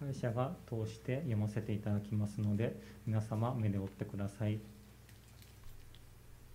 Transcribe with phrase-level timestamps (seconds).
[0.00, 4.58] 会社が通して読ませていただきますので皆様目で追ってください。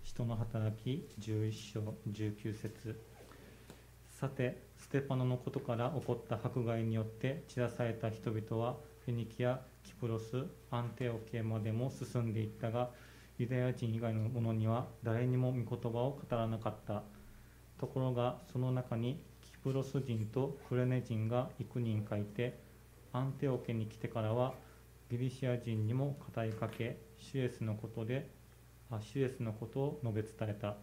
[0.02, 3.00] 人の働き11章19節。
[4.08, 12.90] さてステパノのことから起こった迫害によって散らされた人々はフェニキアキプロスアンテオケまでも進んでいったが
[13.38, 17.04] ユダヤ人以外の者には誰にも御言葉を語らなかった。
[17.78, 22.65] ところがその中にキプロス人とクレネ人が幾人かいて
[23.16, 24.52] アンテオケに来てからは
[25.10, 28.28] ギリシア人にも語りかけシュエスのことで
[28.90, 30.76] あシュエスのことを述べ伝えた。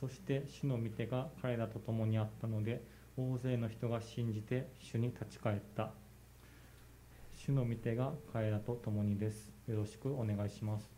[0.00, 2.82] そして主の御手が彼らと共にあったので
[3.16, 5.92] 大勢の人が信じて主に立ち返った。
[7.36, 9.52] 主の御手が彼らと共にです。
[9.68, 10.90] よろしくお願いします。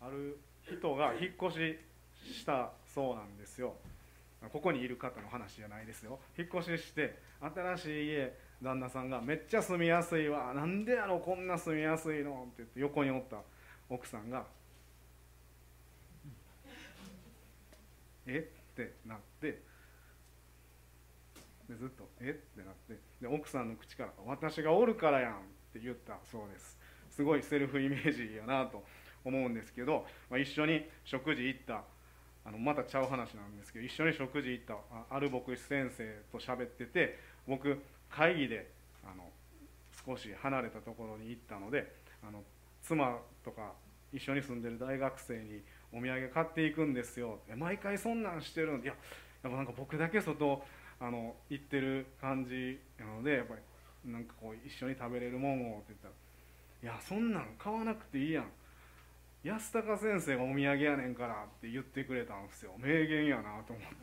[0.00, 1.87] ある人が引っ越し
[2.24, 3.74] したそうなんですよ。
[4.52, 6.20] ここにいる方の話じゃないですよ。
[6.38, 10.52] 引っ越しして新しい家旦那さんがめっちゃ住みやすいわ。
[10.54, 12.44] なんでやろこんな住みやすいの？
[12.44, 13.38] って言って横におった
[13.88, 14.44] 奥さんが
[18.26, 18.48] え？
[18.72, 19.62] ってなって
[21.68, 22.30] でずっとえ？
[22.30, 25.34] ってなってで奥さんの口から「私がおるからやん」っ
[25.72, 26.78] て言ったそうです。
[27.10, 28.84] すごいセルフイメージやなと
[29.24, 31.82] 思うんですけど、まあ、一緒に食事行った
[32.44, 34.74] あのまたちゃう話なんですけど一緒に食事行った
[35.10, 38.70] ある牧師先生と喋ってて僕会議で
[39.04, 39.24] あの
[40.06, 41.92] 少し離れたところに行ったので
[42.26, 42.42] あの
[42.82, 43.72] 妻とか
[44.12, 47.38] 一緒に住んでる大学生にお土産買っていくんですよ。
[47.56, 48.94] 毎回そんなんしてるんでいや
[49.42, 50.62] やっぱなんか僕だけ外
[51.00, 53.54] あの行ってる感じなのでやっぱ
[54.04, 56.14] りなんかこう一緒に食べれるもんをって言ったら
[56.94, 58.50] 「いやそんなん買わなくていいやん。
[59.48, 62.72] 安高先生がお土産やねんから」って言ってくれたんですよ。
[62.78, 63.96] 名言やなと思って。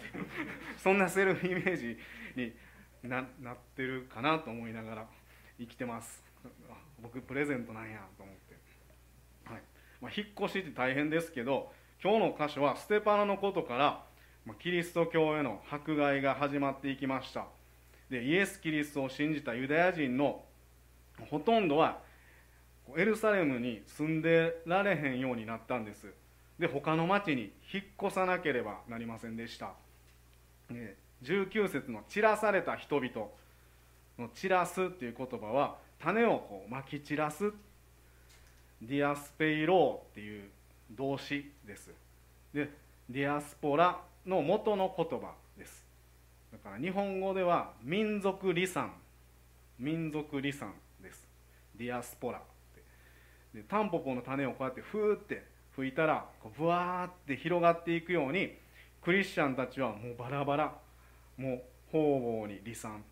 [0.77, 1.97] そんなセルフイメージ
[2.35, 2.53] に
[3.03, 5.07] ななってるかなと思いながら
[5.59, 6.23] 生きてます。
[6.99, 8.55] 僕プレゼントなんやと思って、
[9.45, 9.61] はい。
[10.01, 14.05] まあ、引っ越しって大変ですけど今日の箇所はステパノのことから
[14.45, 17.47] まキリスト教への迫害が始まっていきました。
[18.09, 20.45] でイエス・キリストを信じたユダヤ人の
[21.29, 22.04] ほとんどは
[22.97, 26.13] エルサレムに住んでられへんようになったんです。
[26.59, 29.73] で他の町に引っ越さなければなりませんでした。
[31.23, 33.29] 19節の「散らされた人々」
[34.17, 37.51] の「散らす」っていう言葉は種をこうまき散らす。
[38.81, 40.49] διασπείρω っていう
[40.91, 41.91] 動詞です。
[42.53, 42.69] で
[43.09, 45.85] ディアスポラの元の言葉です。
[46.51, 48.93] だから日本語では民族離散。
[49.77, 51.27] 民族離散です。
[51.75, 52.41] ディアスポラ。
[53.55, 55.43] でタンポポの種をこうやってふーって
[55.75, 58.53] 吹いたらこうブワーって広がっていくように
[59.01, 60.73] クリスチャンたちはもうバラバラ
[61.37, 61.61] もう
[61.91, 63.03] 方々に離散。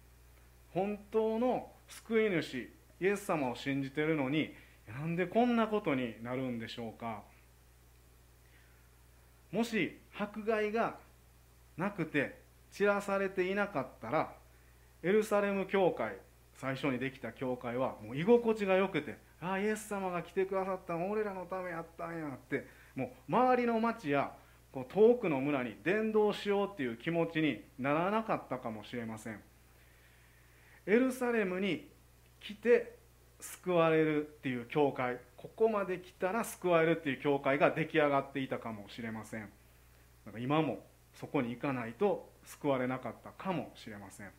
[0.73, 4.53] 本当の救い主イエス様を信じてるのに
[4.87, 7.21] なんでこんなことになるんでしょうか。
[9.51, 10.97] もし迫害が
[11.77, 12.39] なくて
[12.71, 14.33] 散らされていなかったら
[15.03, 16.15] エルサレム教会
[16.55, 22.65] 最初にできた教会はもう居心地が良くてああイエス様が来てくださったの俺らのためやったんやって
[22.95, 24.31] もう周りの町や
[24.71, 29.39] こう遠くの村に伝道しようっていう気持ちにならなかったかもしれません。
[30.85, 31.89] エルサレムに
[32.39, 32.97] 来て
[33.39, 39.49] 救われるっていう教会ここまで来たら救われるっていう教会が出来上がっていたかもしれません。
[40.39, 40.79] 今も
[41.13, 44.31] そこに行かないと救われなかったかもしれません。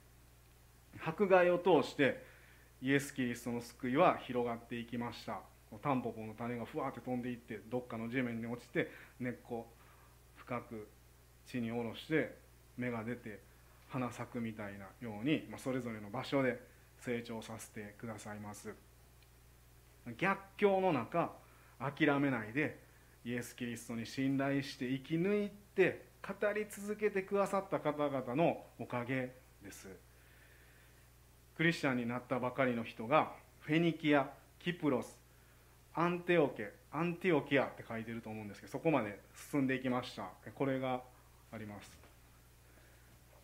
[1.04, 2.24] 迫害を通して
[2.84, 5.40] イエス・キリストの救いは広がっていきました。
[5.82, 9.66] タンポポの種がふわって飛んでいってどっかの地面に落ちて根っこ
[10.36, 10.86] 深く
[11.46, 12.36] 地に下ろして
[12.76, 13.40] 芽が出て
[13.88, 16.60] 花咲くみたいなように、まあ、それぞれの場所で
[17.00, 18.74] 成長させてくださいます。
[20.18, 21.32] 逆境の中
[21.80, 22.78] 諦めないで
[23.24, 29.32] イエス・キリストに信頼して生き抜いて語り続けてくださった方々のおかげ
[29.62, 29.88] です。
[31.56, 34.28] クリスチャンになったばかりの人がフェニキア
[34.58, 35.16] キプロス
[35.94, 39.18] アンテオケアンティオキアって書いてると思うんですけどそこまで
[39.50, 40.28] 進んでいきました。
[40.54, 41.00] これが
[41.52, 41.90] あります、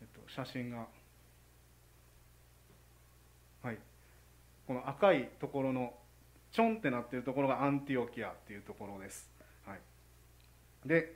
[0.00, 0.86] えっと、写真が
[3.62, 3.78] はい。
[4.66, 5.92] この赤いところの
[6.52, 9.28] ちょんってなってるところがアンティオキアっていうところです。
[9.66, 9.80] はい。
[10.86, 11.14] で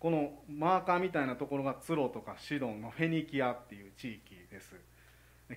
[0.00, 4.74] このマーカーみたいなところがツロとかシドンのフェニキアっていう地域です。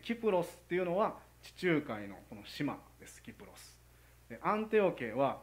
[0.04, 3.78] キプロスっていうのは地中海のこの島ですキプロス。
[4.30, 5.40] でアンテオ家は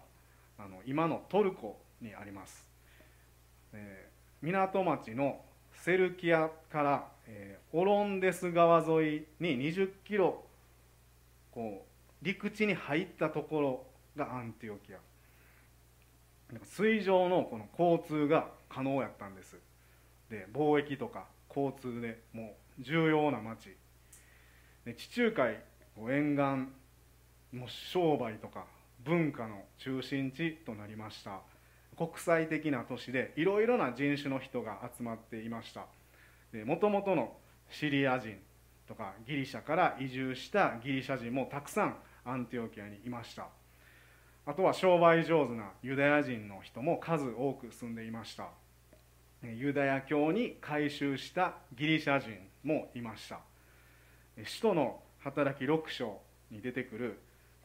[0.58, 2.69] あの今のトルコにあります、
[3.73, 4.08] え
[4.43, 5.41] 港町の
[5.73, 10.44] セルキアから、えーオロンデス川沿いに20キロ
[11.50, 11.85] こ
[12.23, 13.87] う陸地に入ったところ
[14.17, 14.99] がアンティオキア。
[16.62, 19.56] 水上のこの交通が可能やったんです。
[20.31, 23.76] で貿易とか交通でもう重要な町。
[24.93, 25.57] 地中海
[26.11, 26.69] 沿岸
[27.53, 28.67] の商売とか
[29.05, 31.41] 文化の中心地となりました。
[31.97, 35.87] 国際的な都市でいろいろな人種の人が集まっていました。
[36.65, 37.37] もともとの
[37.71, 38.37] シリア人
[38.87, 43.47] とかギリシャから移住したギリシャ人もたくさんアンティオキアにいました。
[44.47, 48.49] あとは商売上手なユダヤ人の人も数多く住んでいました。
[49.43, 52.31] ユダヤ教に改宗したギリシャ人
[52.63, 53.41] もいました。
[54.43, 56.19] 使徒の働き6章
[56.51, 57.21] に出てくる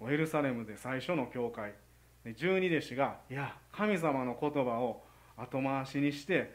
[0.08, 1.74] エルサレムで最初の教会。
[2.36, 5.02] 十二弟子がいや神様の言葉を
[5.38, 6.54] 後回しにして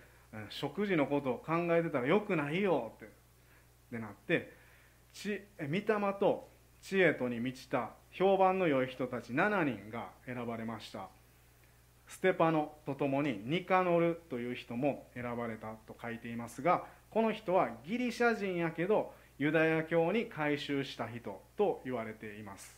[0.50, 3.04] 食事のことを考えてたらよくないよって。
[3.06, 3.08] っ
[3.90, 4.52] てなって
[5.12, 5.84] ち御霊
[6.18, 6.48] と
[6.82, 11.08] 知恵とに満ちた評判の良い人たち7人が選ばれました。
[12.06, 19.12] ステパノとともにニカノルという人も選ばれたと書いていますがこの人はギリシャ人やけど
[19.44, 22.74] ユダヤ教に改宗した人と言われています。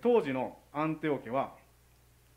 [0.00, 1.54] 当時のアンテオ家は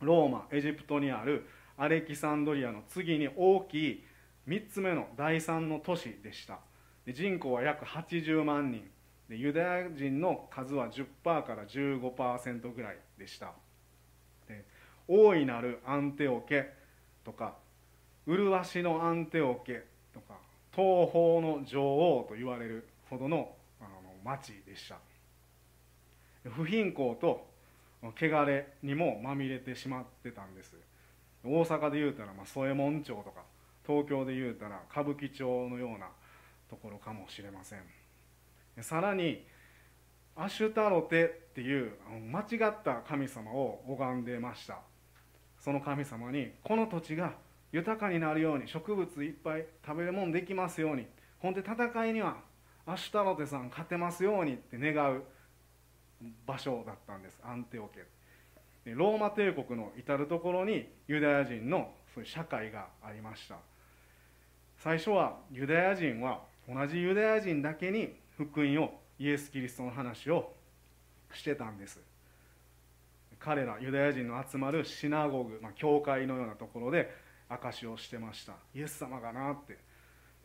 [0.02, 1.48] ローマエジプトにある
[1.78, 4.04] アレキサンドリアの次に大きい
[4.48, 6.58] 3つ目の第3の都市でした。
[7.06, 8.90] で人口は約80万人。
[9.30, 13.52] でユダヤ人の数は10%から15%ぐらいでした。
[14.48, 14.66] で
[15.08, 16.74] 大いなるアンテオ家
[17.24, 17.54] とか
[18.26, 20.40] 麗しのアンテオ家とか
[20.72, 23.90] 東方の女王と言われるほどのあの
[24.24, 24.98] 町でした。
[26.50, 27.48] 不貧困と
[28.04, 30.76] 汚れにもまみれてしまってたんです。
[31.44, 33.44] 大阪で言うたら、まあ、添右衛門町とか
[33.86, 36.10] 東京で言うたら歌舞伎町のような
[36.70, 37.84] ところかもしれません。
[38.82, 39.46] さらに
[40.36, 41.94] アシュタロテっていう
[42.30, 44.80] 間違った神様を拝んでました。
[45.60, 47.34] その神様にこの土地が
[47.72, 51.08] 豊かになるように植物いっぱい食べるもんできますように
[51.40, 52.38] ほんで戦いには
[52.88, 55.24] アシュタロテさん勝てますようにって願う
[56.46, 57.40] 場所だったんです。
[57.44, 63.58] アンテオ家ローマ帝国の至る所にユダヤ人のそういう社会がありました。
[64.78, 70.54] 最初はユダヤ人は同じユダヤ人だけに福音をイエス・キリストの話を
[71.34, 72.00] してたんです。
[73.40, 77.14] 彼らユダヤ人の集まるシナゴグ、まあ、教会のようなところで
[77.50, 78.54] 証しをしてました。
[78.74, 79.78] イエス様がなって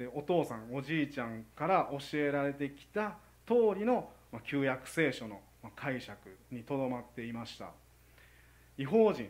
[0.02, 3.14] でお父さんおじいちゃんから教えられてきた
[3.46, 4.10] 通りの、
[4.44, 5.40] 旧約聖書の
[5.76, 6.16] 解釈
[6.50, 7.70] にとどまっていました。
[8.78, 9.28] 違法人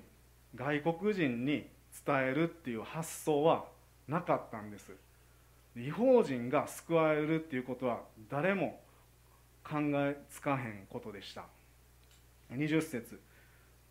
[0.54, 1.68] 外国人に
[2.06, 3.64] 伝えるっていう発想は
[4.08, 4.92] なかったんです。
[5.76, 8.80] 違法人が救われるっていうことは誰も
[9.64, 11.44] 考えつかへんことでした。
[12.52, 13.20] 20節。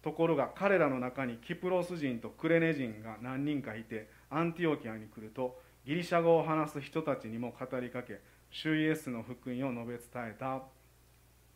[0.01, 8.19] ところが彼らの中にキプロス人とクレネ人が何人かいてアンティオキアに来るとギリシャ語を話す人たちにも語りかけ
[8.51, 10.61] 主イエスの福音を述べ伝えた。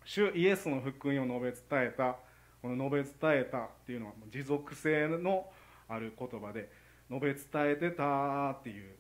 [0.06, 2.16] 主イエスの福音を述べ伝えた。
[2.62, 5.46] この述べ伝えたっていうのは持続性の
[5.88, 6.70] ある言葉で
[7.12, 8.96] 述べ伝えてたっていう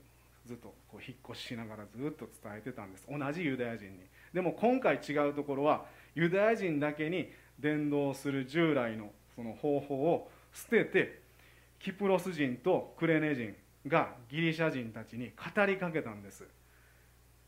[0.45, 3.07] ずっとこう引っ越ししながらずっと伝えてたんです。
[3.09, 3.99] 同じユダヤ人に。
[4.33, 11.21] でも今回違うところはユダヤ人だけに伝道する従来のその方法を捨てて
[11.79, 13.55] キプロス人とクレネ人
[13.87, 16.45] がギリシャ人たちに語りかけたんです。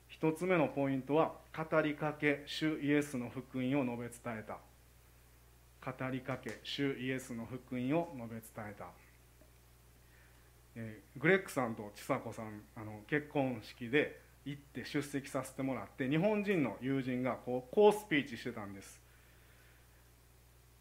[0.08, 4.58] 一つ目のポイントは語りかけ主イエスの福音を述べ伝えた。
[5.92, 8.88] 語りかけ主イエスの福音を述べ伝えた、
[10.76, 19.00] えーグレッグさんと千佐子さんあの結婚式で行って出席させてもらって日本人の友人がこうこうスピーチしてたんです。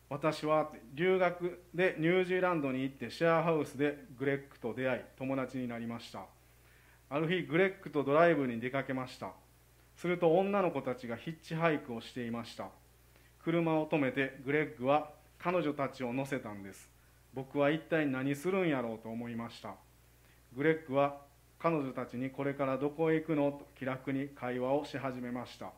[0.08, 6.26] 私は留学でニュージーランドに行ってシェアハウスでグレッグと出会い友達になりました。
[7.10, 9.32] ある日グレッグとドライブに出かけました。
[9.96, 12.68] すると女の子たちがヒッチハイクをしていました。
[13.42, 16.88] 車を止めてグレッグは彼女たちを乗せたんです。
[17.34, 19.74] 僕は一体何するんやろうと思いました。
[20.56, 21.18] グレッグは
[21.58, 25.70] 彼女たちにこれからどこへ行くのと気楽に会話をし始めました。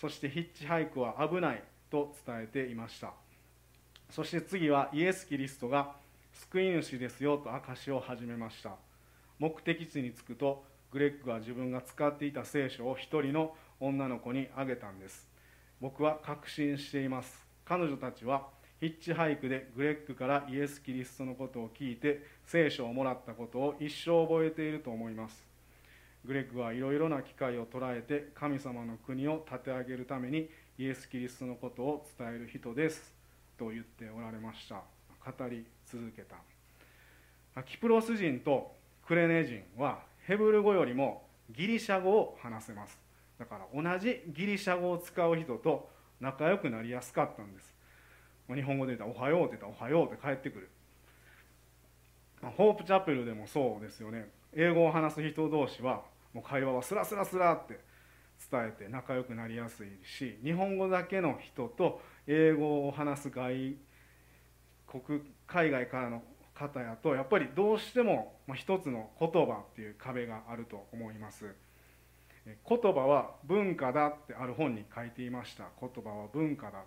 [0.00, 3.12] そしてヒッチハイクは危ないと伝えていました。
[4.10, 5.94] そして次はイエス・キリストが
[6.32, 8.76] 救い主ですよと証しを始めました。
[9.38, 15.28] 目的地に着くとグレッグは自分が使っていた聖書を一人の女の子にあげたんです。
[15.80, 17.44] 僕は確信しています。
[17.64, 18.46] 彼女たちは
[18.80, 25.46] ヒッチハイクでグレッグからイエス・キリストのことを聞いて聖書をもらったことを一生覚えていると思います。
[26.24, 33.15] グレッグはいろいろな機会を捉えて神様の国を立て上げるためにイエス・キリストのことを伝える人です。
[33.58, 34.82] と言っておられました。
[35.24, 36.36] 語り続けた。
[37.62, 38.74] キプロス人と
[39.06, 42.98] クレネ人はヘブル語よりもギリシャ語を話せます。
[43.38, 45.88] だから同じギリシャ語を使う人と
[46.20, 47.74] 仲良くなりやすかったんです。
[48.54, 50.68] 日本語で言ったら「おはよう」って言ったら「おはよう」って帰ってくる。
[52.56, 54.30] ホープチャペルでもそうですよね。
[54.54, 57.80] 英語を話す人同士はもう会話はスラスラスラって
[58.50, 63.76] 伝えて仲良くなりやすいし日本語だけの人と英語を話す外
[64.86, 66.22] 国海外からの
[66.54, 71.54] 方やとやっぱりどうしても一つの言葉っていう壁があると思います。
[72.46, 75.64] 言葉は文化だってある本に書いていました。
[75.80, 76.84] 言葉は文化だ。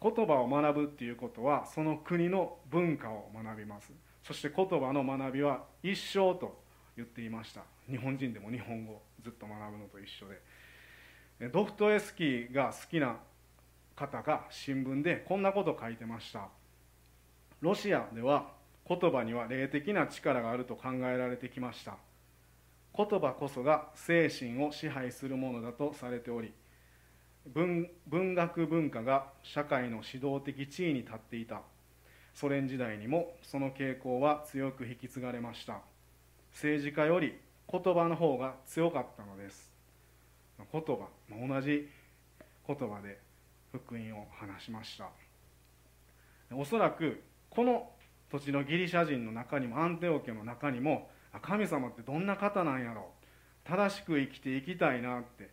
[0.00, 3.92] 言葉を学ぶっていうことはその国の文化を学びます。
[4.22, 6.62] そして言葉の学びは一生と
[6.96, 7.62] 言っていました。
[7.88, 11.48] 日本人でも日本語ずっと学ぶのと一緒で。
[11.48, 13.16] ドフトエスキーが好きな
[13.96, 16.48] 方が新聞でこんなことを書いてました。
[17.60, 18.48] ロシアでは
[18.86, 21.96] 言葉には霊的な力があると考えられてきました。
[22.96, 26.52] 言葉こそが精神を支配するものだとされており
[27.46, 31.62] 文文学文化が社会の指導的地位に立っていた。
[32.34, 35.80] ソ連時代にもその傾向は強く引き継がれました。
[36.52, 37.38] 政治家より
[37.70, 39.72] 言葉の方が強かったのです。
[40.58, 41.88] 言葉同じ
[42.66, 43.18] 言葉で
[43.74, 45.08] 福音を話しました。
[46.52, 47.90] おそらくこの
[48.30, 51.10] 土地のギリシャ人の中にもアンテオ家の中にも
[51.42, 53.68] 神様ってどんな方なんやろう。
[53.68, 55.50] 正しく生きていきたいなって。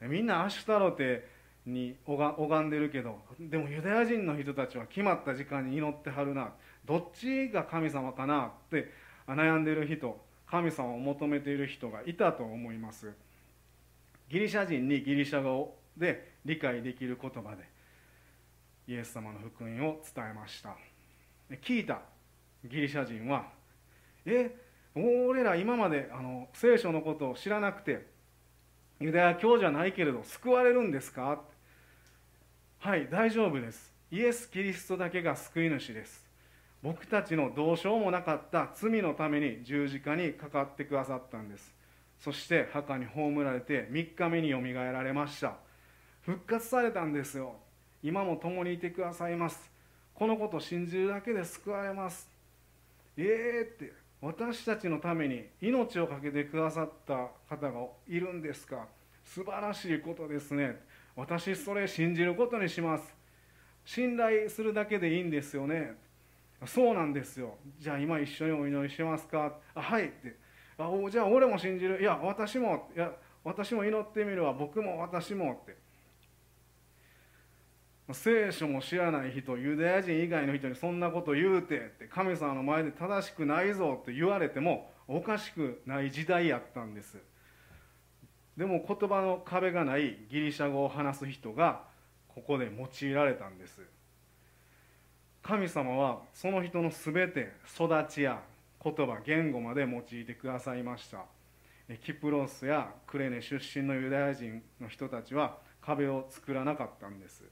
[0.00, 1.26] みんなアシュタロテ
[1.66, 6.52] に拝んでるけどでもユダヤ人の人たちは決まった時間に祈ってはるな。
[6.84, 8.92] どっちが神様かなって
[9.26, 13.12] 悩んでる人神様を求めている人がいたと思います。
[14.28, 17.64] ギリシャ人にギリシャ語で理解できる言葉で
[18.86, 20.76] イエス様の福音を伝えました。
[21.62, 22.02] 聞いた
[22.64, 23.50] ギリシャ人は
[24.26, 24.54] 「え
[24.94, 28.06] 俺ら今まであの聖書のことを知らなくて
[29.00, 31.42] ユダヤ教じゃないけれど救われるんですか?」
[32.78, 33.94] はい大丈夫です。
[34.10, 36.24] イエス・キリストだけが救い主です。
[36.82, 41.74] 僕たちのどうしようもなかった罪のために十字架にかかってくださったんです。
[42.18, 45.63] そして墓に葬られて3日目によみがえられました。
[46.24, 47.54] 復活されたんですよ。
[48.02, 49.70] 今も共にいてくださいます。
[50.14, 52.30] このことを信じるだけで救われます。
[53.16, 58.86] ええー、って私たちのために命を懸けてくださった方がいるんですか。
[59.22, 60.80] 素晴らしいことですね。
[61.14, 63.14] 私それ信じることにします。
[63.84, 65.94] 信頼するだけでいいんですよね。
[66.64, 67.56] そうなんですよ。
[67.78, 69.58] じゃあ今一緒にお祈りしますか。
[69.74, 70.36] あはいって。
[70.78, 72.00] あじゃあ俺も信じる。
[72.00, 72.90] いや私も。
[72.96, 73.12] いや
[73.44, 74.54] 私も祈ってみるわ。
[74.54, 75.83] 僕も私もって。
[78.12, 87.16] 聖書も知らない人ユダヤ人以外の人にそんなこと言うてって神様の前で正しくないぞって言われてもおかしくない時代やったんです。
[88.58, 91.82] でも言葉の壁がないギリシャ語を話す人が
[92.28, 93.80] ここで用いられたんです。
[95.42, 98.40] 神様はその人の全て育ちや
[98.82, 101.24] 言葉言語まで用いてくださいました。
[102.02, 107.44] キプロスやクレネ出身のユダヤ人の人たちは壁を作らなかったんです。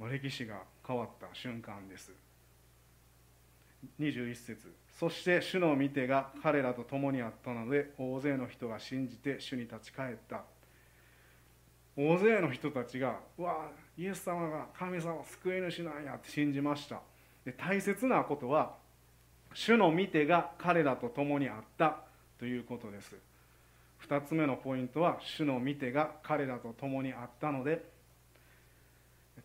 [0.00, 2.12] 歴史が変わった瞬間です。
[4.00, 4.74] 21節。
[4.98, 10.44] そして主の御手が彼らと共にあったので大勢の人が信じて主に立ち返った。
[11.96, 17.00] 大勢の人たちが「わあイエス様が神様救い主なんや」って信じました。
[17.44, 18.76] で大切なことは
[19.54, 22.02] 主の御手が彼らと共にあった
[22.38, 23.16] ということです。
[24.02, 27.82] 2つ目のポイントは主の御手が彼らと共にあったので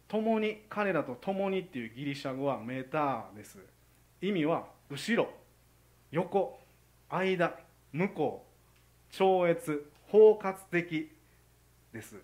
[0.08, 3.60] 共に彼らと共にっていうギリシャ語はメターです。
[4.22, 5.30] 意味は後ろ
[6.12, 6.60] 横
[7.10, 7.54] 間
[7.92, 11.10] 向こう超越包括的
[11.94, 12.16] です。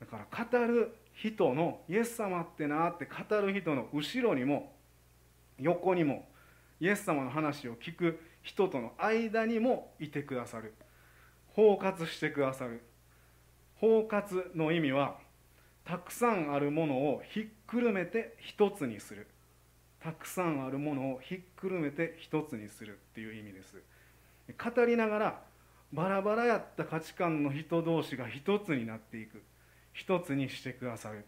[0.00, 4.72] だから語る人のイエス様ってなって語る人の後ろにも
[5.58, 6.28] 横にも
[6.80, 10.74] イエス様の話を聞く人との間にもいてくださる。
[11.54, 12.82] 包括してくださる。
[13.80, 15.18] 包括の意味は
[15.88, 19.26] たくさんあるものをひっくるめて一つにする。
[20.00, 23.82] たくさんあるものをひっくるめて一つにするっていう意味です。
[24.76, 25.40] 語りながら
[25.92, 29.42] バラバラやった価値観の人同士が一つになっていく。
[29.92, 31.24] 一つにしてくださる。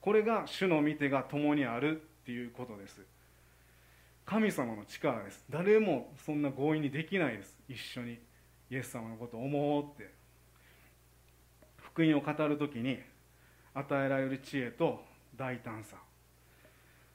[0.00, 3.00] これが主の御手が共にあるっっていうことです。
[4.24, 5.44] 神様の力です。
[5.48, 7.56] 誰もそんな強引にできないです。
[7.68, 8.18] 一緒に
[8.68, 10.12] イエス様のことを思おうって。
[11.76, 12.98] 福音を語る時に
[13.76, 15.04] 与えられる知恵と
[15.36, 15.96] 大胆さ。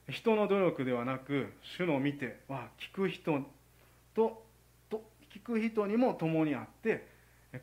[0.08, 3.40] 人の努力ではなく主の見ては聞く人
[4.14, 4.44] と
[4.88, 5.02] と
[5.32, 7.06] 聞く人にも共にあって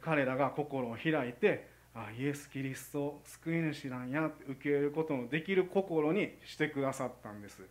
[0.01, 7.61] 彼らが心を開いてあイエス・キリスト救い主なんやって受け入れることのできる心にしてくださったんです。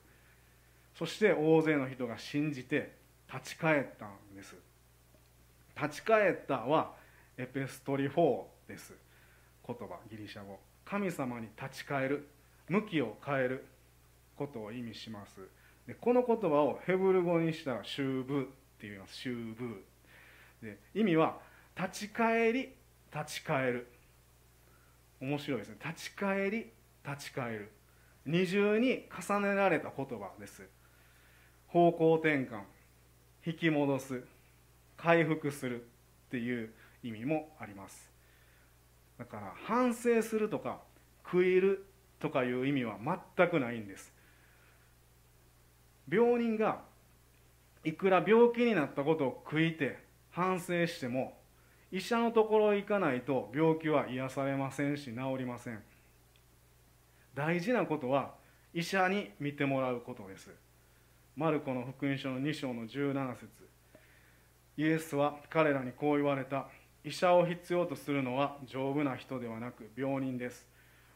[0.95, 2.97] そして大勢の人が信じて
[3.33, 4.57] 立ち返ったんです。
[5.81, 6.95] 立ち返ったは
[7.37, 8.95] エペストリフォーです。
[9.67, 10.68] 言葉ギリシャ語。
[10.89, 12.29] 神様に立ち返る
[12.69, 13.67] 向きを変える
[14.37, 15.41] ことを意味します。
[15.87, 18.45] でこの言葉をヘブル語にしたら「シューブ」っ
[18.79, 19.85] て言います「シューブ」
[20.63, 21.41] で意味は
[21.77, 22.75] 立ち返り
[23.15, 23.87] 立ち返る。
[25.21, 25.77] 面白いですね。
[25.85, 26.71] 立ち返り
[27.07, 27.73] 立ち返る。
[28.25, 30.69] 二重に重ねられた言葉です。
[31.67, 32.63] 方向転換
[33.45, 34.25] 引き戻す
[34.97, 35.85] 回復するっ
[36.31, 38.08] ていう意味もあります。
[39.19, 40.81] だから反省するとか
[41.25, 41.85] 食いる
[42.21, 42.99] とかいう意味は
[43.37, 44.13] 全くないんです。
[46.11, 46.81] 病人が
[47.85, 49.99] いくら病気になったことを悔いて
[50.31, 51.39] 反省しても
[51.91, 55.83] 医者のところへ行かないと病気は癒されませんし治りません。
[57.35, 58.35] 大事なことは
[58.75, 60.51] 医者に見てもらうことです。
[61.37, 63.49] マルコの福音書の2章の17節。
[64.77, 66.69] イエスは彼らにこう言われた。
[67.05, 70.67] 医者を必要とするのは丈夫な人ではなく病人です。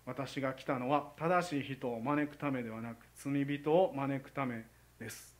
[0.05, 4.65] 私が来たのは正しい人を招くためではなく罪人を招くため
[4.99, 5.37] です。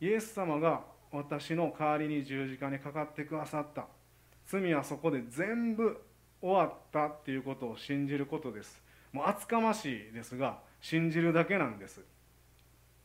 [0.00, 3.86] イエス様が私の代わりに十字架にかかってくださった。
[4.46, 6.00] 罪はそこで全部
[6.40, 8.82] 終わったっていうことを信じることです。
[9.12, 12.00] もう厚かましいですが信じるだけなんです。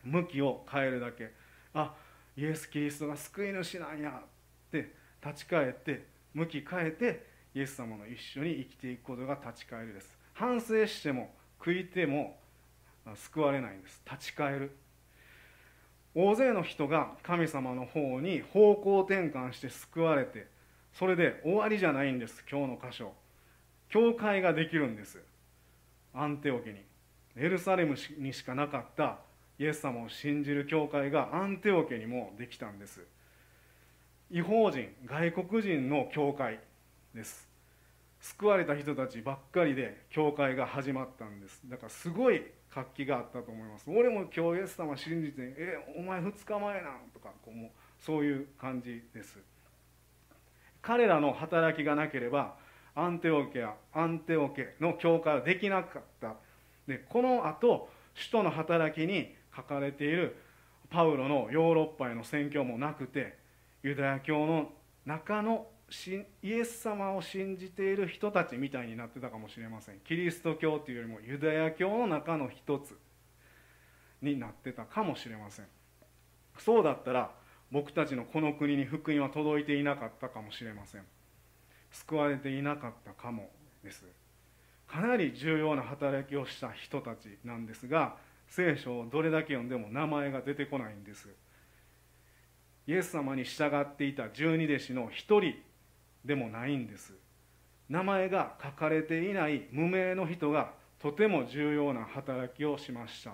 [0.04, 1.32] 向きを変えるだけ。
[1.74, 1.94] あ
[2.36, 4.24] イエス・キリストが救い主なんやっ
[4.72, 4.94] て
[5.24, 10.18] 立ち返って向き変えてイエス様の一緒に生きていくことが立ち返るです。
[10.34, 12.38] 反省しても悔いても
[13.16, 14.02] 救われないんです。
[14.10, 14.76] 立ち返る。
[16.16, 20.48] 大勢の人が神様の方に方向転換して救われて
[20.94, 23.14] それで終わりじゃないんです今日の箇所。
[23.90, 25.20] 教会ができるんです。
[26.14, 26.84] アンテオ家に。
[27.36, 29.20] エルサレムにしかなかった
[29.58, 33.02] イエス様を信じる教会がアンテオ家にもできたんです。
[34.32, 36.60] 違法人外国人の教会
[37.16, 37.50] です。
[38.20, 41.62] 救われた人たちばっかりで教会が始まったんです。
[41.66, 43.90] だからすごい活気があったと思います。
[43.90, 49.40] 俺も今日イエス様信じて「えお前2日前なん」とかこうもうそういう感じです。
[50.84, 52.56] 彼らの働きがなければ
[52.94, 56.36] アンテオケやアンテオケの教会はできなかった。
[56.86, 60.36] でこのあと首都の働きに書かれている
[60.92, 63.39] パウロのヨーロッパへの宣教もなくて
[63.84, 64.72] ユダヤ教の
[65.06, 65.68] 中の
[66.44, 70.00] イエス様を信じている人たちみたいになってたかもしれません。
[70.02, 72.98] キリスト教というよりもユダヤ教の中の一つ
[74.22, 75.66] になってたかもしれません。
[76.58, 77.32] そうだったら
[77.72, 81.04] 僕たちのこの国に福音は届いていなかったかもしれません。
[81.92, 83.50] 救われていなかったかも
[83.84, 84.06] です。
[84.88, 91.30] かなり重要な働きをした人たちなんですが聖書をどれだけ読んでも名前が出てこないんです。
[92.90, 95.54] イエス様に従っていた十二弟子の一人
[96.26, 97.14] でもないんです。
[97.88, 103.34] 名前が書かれていない無名の人がとても重要な働きをしました。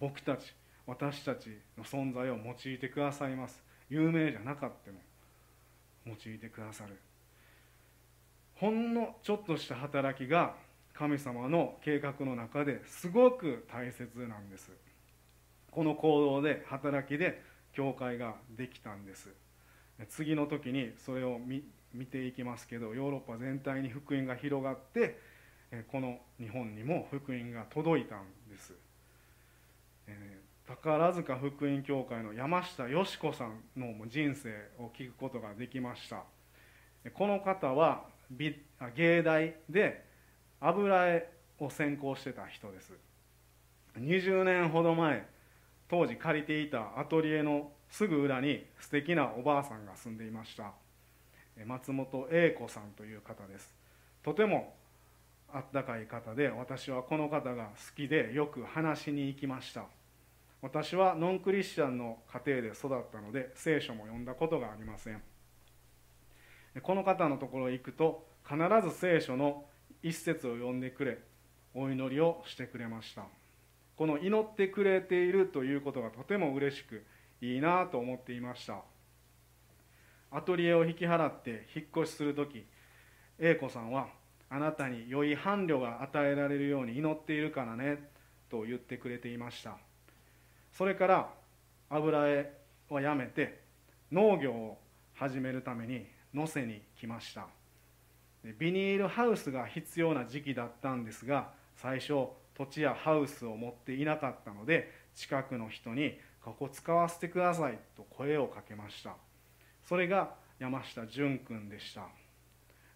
[0.00, 0.52] 僕たち
[0.86, 1.48] 私たち
[1.78, 3.62] の存在を用いてくださいます。
[3.88, 4.98] 有名じゃなかっても
[6.04, 6.94] 用いてくださる。
[8.56, 10.56] ほんのちょっとした働きが
[10.92, 14.70] 神様の計画の中ですごく大切なんです。
[15.70, 19.28] この行動で働きで教会ができたんです。
[20.08, 25.18] 次の時にそれを見ていきますけどヨーロッパ全体に福音が広がって
[25.90, 28.74] この日本にも福音が届いたんです、
[30.06, 36.22] えー、宝塚福音教会の山下よし子さんの人生を聞くことができました。
[37.14, 38.04] この方は
[38.94, 40.04] 芸大で
[40.60, 42.92] 油絵を専攻してた人です。
[43.98, 45.26] 20年ほど前
[45.88, 50.72] 当時借りていたアトリエのすぐ裏に素敵なおばあさんが住んでいました。
[51.66, 53.74] 松本英子さんという方です。
[54.22, 54.74] とても
[55.52, 59.86] あったかい方で私はこの方が好きでよく話しに行きました。
[60.60, 65.22] 私はノンクリスチャンの家庭で育ったので聖書も読んだことがありません。
[66.82, 69.64] この方のところへ行くと必ず聖書の
[70.02, 71.18] 一節を読んでくれ
[71.74, 73.37] お祈りをしてくれました。
[73.98, 77.04] この祈ってくれているということがとても嬉しく
[77.40, 78.82] いいなと思っていました。
[80.30, 82.64] アトリエを引き払って引っ越しする時
[83.40, 84.06] 英子さんは
[84.50, 88.08] あなたに良い伴侶が与えられるように祈っているからね
[88.48, 89.76] と言ってくれていました。
[90.72, 91.30] それから
[91.90, 92.52] 油絵
[92.88, 93.62] はやめて
[94.12, 94.78] 農業を
[95.14, 97.48] 始めるために能勢に来ました。
[98.58, 109.16] ビニールハウスが必要な時期だったんですが最初土地やハウスを持っていなかったので近くの人に「ここ使わせてください」と声をかけました。
[109.84, 112.08] それが山下淳君でした。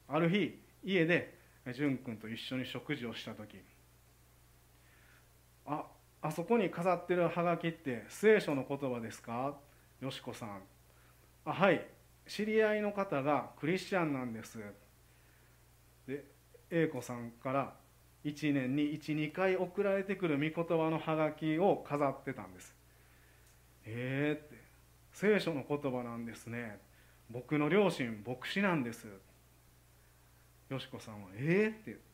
[0.08, 3.62] ある日家で淳君と一緒に食事をした時
[5.64, 5.86] 「あ
[6.20, 9.56] あそこに飾ってるハガキって聖書の言葉ですか?」
[10.00, 10.62] よしこさん
[11.46, 11.86] 「あはい。
[12.24, 14.58] 知り合いの方がクリスチャンなんです」
[16.06, 16.24] で
[16.70, 17.81] 英子さんから
[18.24, 22.74] 1年に12回送られてくる御言葉のハガキを飾ってたんです。
[23.84, 24.62] ええー、って。
[25.12, 26.78] 聖書の言葉なんですね。
[27.30, 29.06] 僕の両親牧師なんです。
[30.68, 32.12] よしこさんは「ええー、って。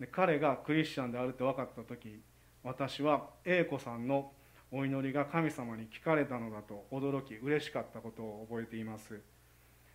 [0.00, 2.20] で彼がクリスチャンであるって分かった時
[2.62, 4.32] 私は英子さんの
[4.70, 9.20] お祈りが神様に聞かれたのだと驚き嬉しかったことを覚えています。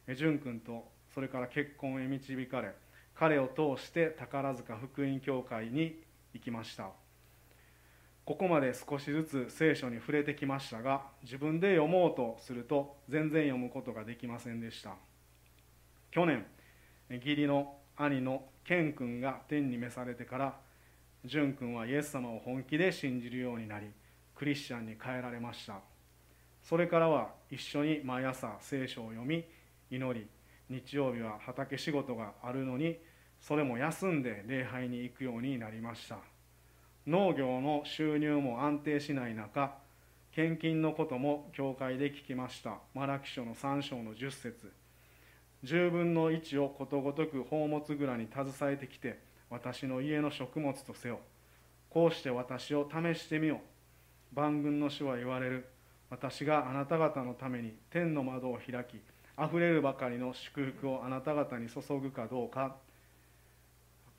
[0.08, 2.74] 淳君とそれから結婚へ導かれ
[3.22, 6.02] 彼を通して宝塚福音教会に
[6.34, 6.90] 行きました。
[8.26, 14.96] ここまで少しずつ聖書に触れてきましたが自分で読もうとすると全然読むことができませんでした。
[16.10, 16.48] 去年
[17.12, 20.56] 義理の兄の健君が天に召されてから
[21.24, 23.86] 淳君はイエス様を本気で信じるようになり
[24.34, 25.76] クリスチャンに変えられました。
[26.64, 29.46] それからは一緒に毎朝聖書を読み
[29.92, 30.26] 祈り
[30.72, 32.98] 日曜日は畑仕事があるのに
[33.42, 36.18] それも休んで礼拝に行くようになりました。
[37.08, 39.74] 農業の収入も安定しない中
[40.34, 42.78] 献金のことも教会で聞きました。
[42.94, 44.72] マラキ書の3章の10節。
[45.64, 51.20] 10分の1をことごとく宝物蔵に携えてきて私の家の食物とせよ。
[51.90, 54.36] こうして私を試してみよう。
[54.36, 55.68] 万軍の主は言われる。
[56.12, 59.00] 私があなた方のために天の窓を開き
[59.36, 62.76] あふれるばかりの祝福をあなた方に注ぐかどうか。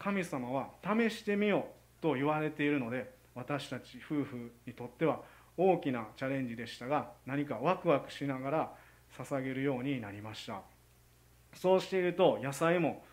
[0.02, 1.68] 神様は試してみよ
[2.00, 5.20] うと言われているので私たち夫婦にとっては
[5.56, 8.72] 大きなチャレンジでしたが何かワクワクしながら
[9.16, 10.62] 捧げるようになりました。
[11.54, 13.04] そうしていると野菜も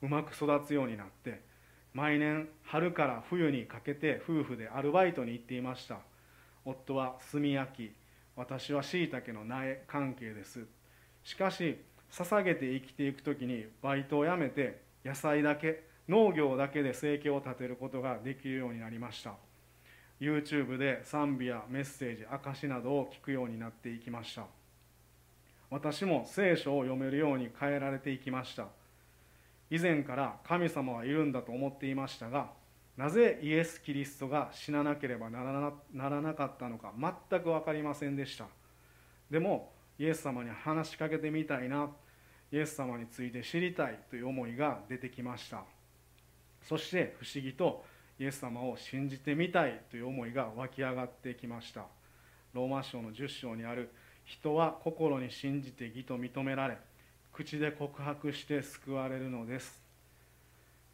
[0.00, 1.42] うまく育つようになって
[1.92, 5.98] 毎年春から冬にかけて夫婦でアルバイトに行っていました。
[6.64, 7.92] 夫は炭焼き
[8.36, 10.64] 私はしいたけの苗関係です。
[11.24, 11.76] しかし
[12.10, 19.34] 捧げて生きていく時にバイトを辞めて野菜だけ農業だけで生計を立てることができるようになりました。
[20.20, 24.46] YouTube で賛美やメッセージ証などを聞くようになっていきました。
[25.70, 28.68] 私も聖書を読めるように変えられていきました。
[29.70, 32.48] 以前から神様はいるんだと思っていましたが
[32.96, 38.46] なぜイエス・キリストが死ななければならなかったのか全く分かりませんでした。
[39.30, 41.90] でもイエス様に話しかけてみたいな。
[42.50, 45.64] イエス様について知りたいという思いが出てきました。
[46.62, 47.84] そして不思議と
[48.18, 51.86] イエス様を信じてみたいという思いが湧き上がってきました。
[52.52, 53.90] ローマ書の10章にある
[54.24, 56.78] 人は心に信じて義と認められ
[57.32, 59.80] 口で告白して救われるのです。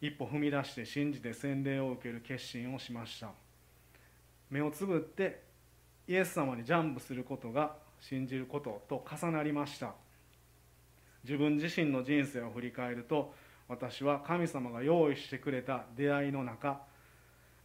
[0.01, 3.31] 一歩踏み出して信じて洗礼を受ける決心をしました。
[4.51, 5.43] 目をつぶって
[6.07, 9.95] イエス様にジャンプすることが信じることと重なりました。
[11.25, 13.35] 自分自身の人生を振り返ると
[13.69, 16.81] 私は神様が用意してくれた出会いの中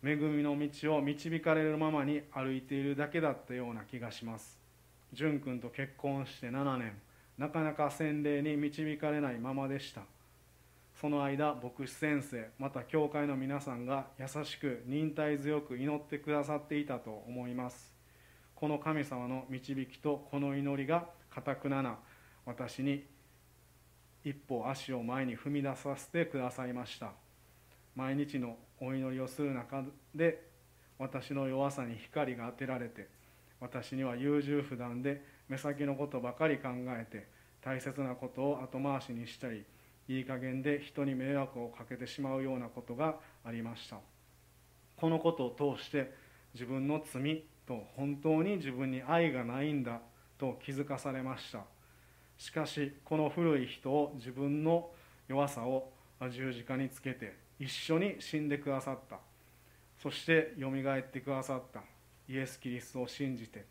[0.03, 4.57] 恵みの道を導かれるままに歩いているだけだったような気がします。
[5.12, 6.93] 淳君と結婚して7年
[7.38, 10.01] なかなか洗礼に導かれないままでした。
[10.99, 17.93] その間牧師先生また教会の皆さんが優しく忍耐強く祈ってくださっていたと思います。
[18.55, 21.97] この神様の導きとこの祈りがかたくなな
[22.45, 23.05] 私に
[24.23, 27.12] 一歩足を前に踏み出させてくださいました。
[27.95, 29.84] 毎日のお祈りをする中
[30.15, 30.47] で
[30.97, 33.08] 私の弱さに光が当てられて
[33.60, 37.27] 私には優柔不断で目先のことばかり考えて
[37.62, 39.65] 大切なことを後回しにしたり
[40.08, 43.97] いい加減で人に迷惑をかけてしまうようなことがありました。
[44.97, 46.13] このことを通して
[46.53, 50.01] 自分の罪と本当に自分に愛がないんだ
[50.38, 51.63] と気づかされました。
[52.39, 54.89] しかしこの古い人を自分の
[55.28, 55.91] 弱さを
[56.32, 59.19] 十字架につけて一緒に死んでくださった。
[60.02, 61.82] そしてよみがえってくださった。
[62.30, 63.65] イエス・キリストを信じて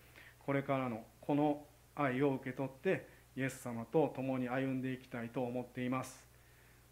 [0.44, 1.64] これからのこの
[1.96, 6.22] 愛を受け取ってイエス様と共に歩んでいきたいと思っています。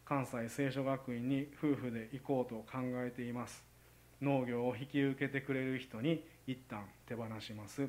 [0.07, 3.62] 関西聖書学院に夫婦で行こうと考えています。
[4.23, 7.87] 農業を引き受けてくれる人に一旦手放します。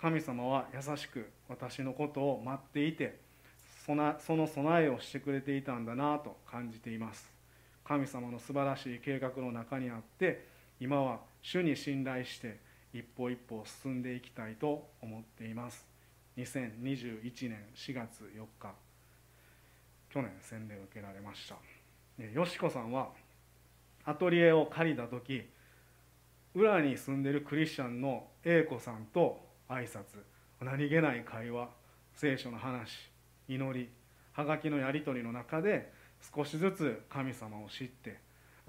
[0.00, 3.18] 神様は優しく私のことを待っていて
[3.84, 7.30] その備えをしてくれていたんだなと感じています。
[7.84, 10.46] 神様の素晴らしい計画の中にあって
[10.78, 12.60] 今は主に信頼して
[12.94, 15.86] 一歩一歩進んでいきたいと思っています。
[16.38, 18.72] 2021年4月4日。
[20.08, 22.24] 去年洗礼を受けられました。
[22.24, 23.10] よしこさんは
[24.04, 25.42] アトリエを借りた時
[26.54, 30.02] 裏に住んでるクリスチャンの A 子さんと挨拶
[30.60, 31.68] 何気ない会話
[32.12, 33.10] 聖書の話
[33.48, 33.88] 祈り
[34.32, 35.92] はがきのやり取りの中で
[36.34, 38.18] 少しずつ神様を知って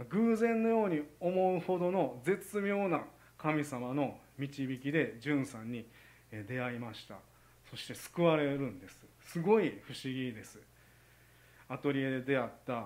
[0.09, 3.01] 偶然のように思うほどの絶妙な
[3.37, 5.85] 神様の導きで淳さんに
[6.31, 7.15] 出会いました。
[7.69, 8.99] そして救われるんです。
[9.27, 10.59] すごい不思議です。
[11.67, 12.85] アトリエで出会った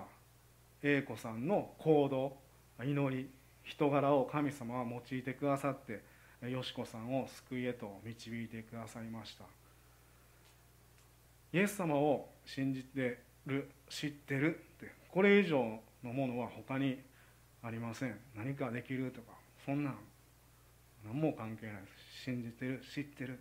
[0.82, 2.36] A 子さんの行動
[2.84, 3.28] 祈り
[3.64, 6.02] 人柄を神様は用いてくださって
[6.48, 9.44] よしこさんを救いへと導いてくださいました。
[11.52, 16.98] イエス様を信じてる知ってるってこれ以上のものは他に
[17.62, 18.18] ありません。
[18.36, 19.32] 何かできるとか
[19.64, 19.96] そんなん
[21.04, 22.24] 何も関係ないです。
[22.24, 23.38] 信じてる知ってる。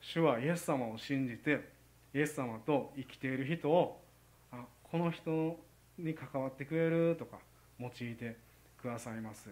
[0.00, 1.68] 主はイエス様を信じて
[2.14, 4.00] イエス様と生きている人を
[4.52, 5.58] あこの人
[5.98, 7.38] に関わってくれるとか
[7.80, 8.36] 用いて
[8.80, 9.50] くださいます。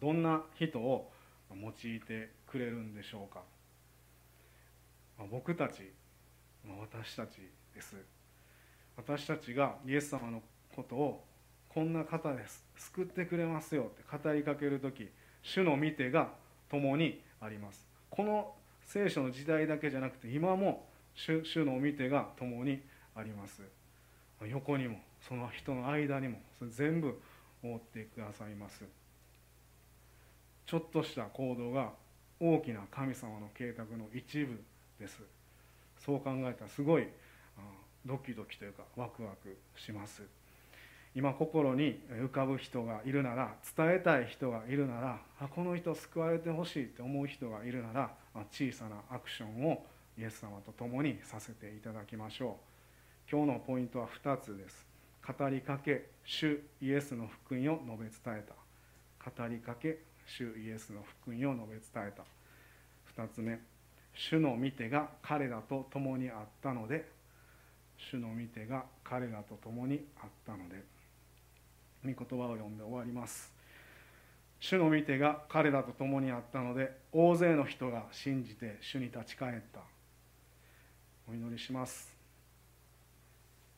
[0.00, 1.10] どんな人を
[1.50, 3.42] 用いてくれるんでしょうか？
[5.30, 5.90] 僕たち
[6.66, 7.36] 私たち
[7.74, 7.96] です。
[8.96, 10.42] 私たちがイエス様の
[10.74, 11.24] ことを
[11.68, 15.08] こんな方です救ってくれますよって語りかける時
[15.42, 16.28] 主の見てが
[16.70, 17.86] 共にあります。
[18.10, 18.54] この
[18.86, 22.82] 聖書の時代だけじゃなくて今も主の見てが共に
[23.14, 23.62] あります。
[24.46, 26.38] 横にもその人の間にも
[26.70, 27.20] 全部
[27.62, 28.84] 覆ってくださいます。
[30.66, 31.92] ちょっとした行動が
[32.40, 34.60] 大きな神様の計画の一部
[34.98, 35.18] です。
[35.98, 37.08] そう考えたらすごい
[38.04, 40.22] ドキドキというかワクワクします。
[41.14, 48.10] 今心に浮かぶ人がいるなら伝えたい人がいるならあこの人救われてほしいって思う人がいるなら
[48.50, 49.86] 小さなアクションを
[50.18, 52.58] イエス様と共にさせていただきましょ
[53.28, 53.30] う。
[53.30, 54.86] 今日のポイントは2つです。
[55.26, 58.54] 語りかけ主イエスの福音を述べ伝えた。
[59.30, 62.24] 語りかけ主イエスの福音を述べ伝えた。
[63.22, 63.58] 2つ目
[64.14, 67.12] 主の見てが彼らと共にあったので。
[67.96, 70.82] 主の見てが彼らと共にあったので。
[72.04, 73.52] 御言葉を読んで終わります。
[74.60, 79.80] 主の見てが彼らと共にあったので大勢の人が信じて主に立ち返った。
[81.30, 82.14] お祈りします。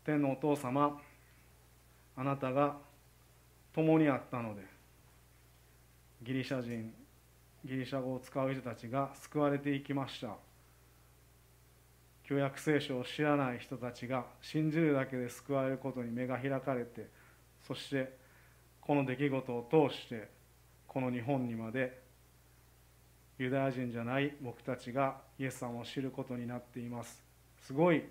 [0.05, 1.01] 天のお父様
[2.17, 2.77] あなたが
[3.75, 4.63] 共にあったので
[6.23, 6.93] ギリシャ人
[7.65, 10.37] ギリシャ語を使う人たちが救われていきました。
[12.25, 17.07] 旧約聖書を知らない人たちが信じるだけで救われることに目が開かれて
[17.67, 18.17] そして
[18.81, 20.29] この出来事を通して
[20.89, 22.01] この日本にまで
[23.39, 27.23] ユダヤ人じゃない僕たちがイエス様を知ることになっています。
[27.61, 28.03] すごい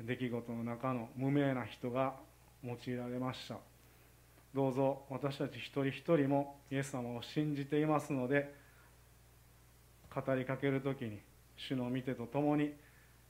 [0.00, 2.14] 出来事の中の無名な人が
[2.64, 3.69] 用いられました。
[4.52, 8.52] どうぞ私たち一人一人もイエス様を信じていますので
[10.12, 11.20] 語りかける時に
[11.56, 12.72] 主の見てとともに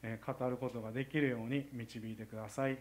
[0.02, 2.78] 語ることができるように導いてください。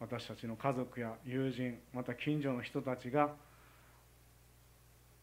[0.00, 3.30] 私たちの家族や友人また近所の人たちが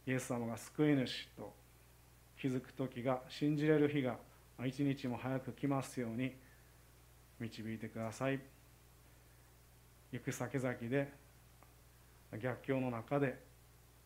[0.06, 1.54] イエス様が救い主と
[2.39, 4.18] 気づく時が信じれる日が
[4.65, 6.34] 一日も早く来ますように
[7.39, 8.39] 導いてください。
[10.12, 11.25] 行く先々で
[12.38, 13.39] 逆境の中で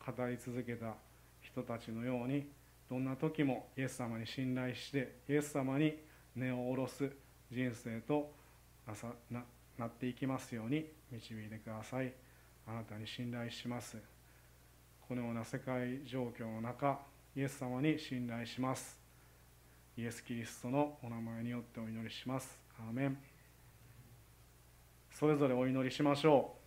[0.05, 0.95] 語り続けた
[1.41, 2.49] 人たちのように
[2.89, 5.97] どんな時もイエス様に信頼してイエス様に
[6.35, 7.11] 根を下ろす
[7.51, 8.31] 人生と
[9.29, 9.43] な
[9.77, 12.11] なっていきますように導いてください。
[12.67, 13.97] あなたに信頼します。
[15.07, 16.99] このような世界状況の中
[17.35, 18.99] イエス様に信頼します。
[19.97, 22.59] イエス・キリストのお名前によってお祈りします。
[22.79, 23.17] アーメン。
[25.11, 26.58] それぞれお祈りしましょう。